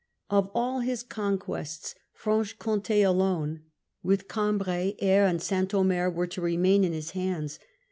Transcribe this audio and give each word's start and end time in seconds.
Of 0.31 0.45
Louis. 0.45 0.51
all 0.55 0.79
his 0.79 1.03
conquests, 1.03 1.93
Franche 2.11 2.57
Comtd 2.57 3.05
alone, 3.05 3.61
with 4.01 4.27
Cambrai, 4.27 4.93
Aire, 4.97 5.27
and 5.27 5.39
St. 5.39 5.71
Omer, 5.75 6.09
were 6.09 6.25
to 6.25 6.41
remain 6.41 6.83
in 6.83 6.91
his 6.93 7.11
hands. 7.11 7.59